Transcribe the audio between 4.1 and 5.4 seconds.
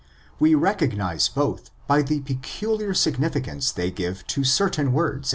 to certain words!